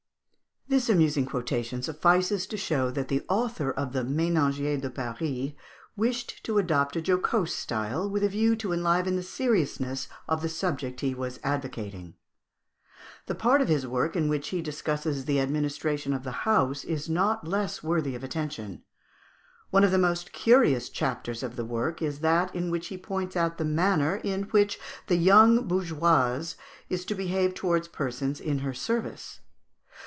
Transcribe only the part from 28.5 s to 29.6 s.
her service.